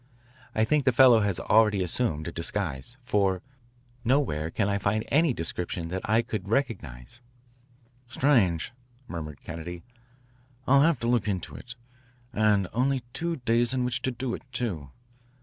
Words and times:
I 0.55 0.65
think 0.65 0.85
the 0.85 0.91
fellow 0.91 1.19
has 1.19 1.39
already 1.39 1.83
assumed 1.83 2.27
a 2.27 2.31
disguise, 2.31 2.97
for 3.03 3.43
nowhere 4.03 4.49
can 4.49 4.67
I 4.67 4.79
find 4.79 5.05
any 5.09 5.31
description 5.31 5.89
that 5.89 6.01
even 6.01 6.11
I 6.11 6.21
could 6.23 6.47
recognise." 6.47 7.21
"Strange," 8.07 8.73
murmured 9.07 9.41
Kennedy. 9.43 9.83
"I'll 10.67 10.81
have 10.81 10.97
to 11.01 11.07
look 11.07 11.27
into 11.27 11.55
it. 11.55 11.75
And 12.33 12.67
only 12.73 13.03
two 13.13 13.35
days 13.45 13.75
in 13.75 13.85
which 13.85 14.01
to 14.01 14.09
do 14.09 14.33
it, 14.33 14.41
too. 14.51 14.89